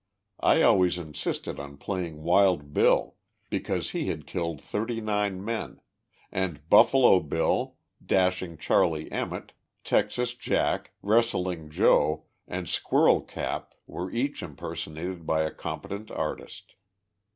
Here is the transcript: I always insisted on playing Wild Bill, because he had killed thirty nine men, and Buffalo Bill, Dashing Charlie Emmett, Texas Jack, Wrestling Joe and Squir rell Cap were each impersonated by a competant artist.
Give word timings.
I 0.39 0.63
always 0.63 0.97
insisted 0.97 1.59
on 1.59 1.77
playing 1.77 2.23
Wild 2.23 2.73
Bill, 2.73 3.17
because 3.51 3.91
he 3.91 4.07
had 4.07 4.25
killed 4.25 4.59
thirty 4.59 4.99
nine 4.99 5.45
men, 5.45 5.79
and 6.31 6.67
Buffalo 6.69 7.19
Bill, 7.19 7.75
Dashing 8.03 8.57
Charlie 8.57 9.11
Emmett, 9.11 9.51
Texas 9.83 10.33
Jack, 10.33 10.89
Wrestling 11.03 11.69
Joe 11.69 12.23
and 12.47 12.67
Squir 12.67 13.05
rell 13.05 13.21
Cap 13.21 13.75
were 13.85 14.09
each 14.11 14.41
impersonated 14.41 15.27
by 15.27 15.43
a 15.43 15.51
competant 15.53 16.09
artist. 16.09 16.73